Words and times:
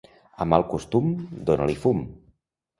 A 0.45 0.47
mal 0.53 0.65
costum, 0.71 1.13
dona-li 1.53 1.79
fum. 1.87 2.05